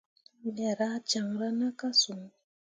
[0.55, 2.21] Me rah caŋra na ka son.